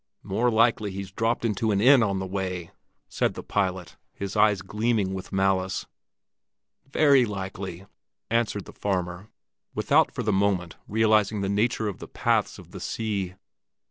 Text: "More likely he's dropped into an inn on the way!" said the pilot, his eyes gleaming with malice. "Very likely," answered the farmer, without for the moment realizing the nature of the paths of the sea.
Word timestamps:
"More 0.23 0.49
likely 0.49 0.89
he's 0.89 1.11
dropped 1.11 1.45
into 1.45 1.69
an 1.69 1.79
inn 1.79 2.01
on 2.01 2.17
the 2.17 2.25
way!" 2.25 2.71
said 3.07 3.35
the 3.35 3.43
pilot, 3.43 3.97
his 4.15 4.35
eyes 4.35 4.63
gleaming 4.63 5.13
with 5.13 5.31
malice. 5.31 5.85
"Very 6.91 7.23
likely," 7.23 7.85
answered 8.27 8.65
the 8.65 8.73
farmer, 8.73 9.27
without 9.75 10.11
for 10.11 10.23
the 10.23 10.33
moment 10.33 10.75
realizing 10.87 11.41
the 11.41 11.49
nature 11.49 11.87
of 11.87 11.99
the 11.99 12.07
paths 12.07 12.57
of 12.57 12.71
the 12.71 12.79
sea. 12.79 13.35